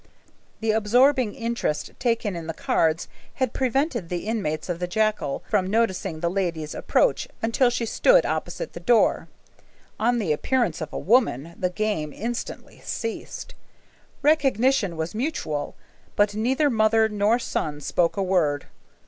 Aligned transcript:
The 0.61 0.71
absorbing 0.71 1.35
interest 1.35 1.91
taken 1.99 2.35
in 2.35 2.47
the 2.47 2.55
cards 2.55 3.07
had 3.35 3.53
prevented 3.53 4.09
the 4.09 4.25
inmates 4.25 4.67
of 4.67 4.79
the 4.79 4.87
jacal 4.87 5.43
from 5.47 5.67
noticing 5.69 6.21
the 6.21 6.27
lady's 6.31 6.73
approach 6.73 7.27
until 7.43 7.69
she 7.69 7.85
stood 7.85 8.25
opposite 8.25 8.73
the 8.73 8.79
door. 8.79 9.27
On 9.99 10.17
the 10.17 10.31
appearance 10.33 10.81
of 10.81 10.91
a 10.91 10.97
woman, 10.97 11.53
the 11.55 11.69
game 11.69 12.11
instantly 12.13 12.81
ceased. 12.83 13.53
Recognition 14.23 14.97
was 14.97 15.13
mutual, 15.13 15.75
but 16.15 16.33
neither 16.33 16.71
mother 16.71 17.07
nor 17.07 17.37
son 17.37 17.79
spoke 17.79 18.17
a 18.17 18.23
word. 18.23 18.65